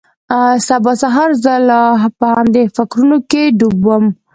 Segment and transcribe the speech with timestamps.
[0.67, 1.81] سبا سهار زه لا
[2.19, 4.05] په همدې فکرونو کښې ډوب وم.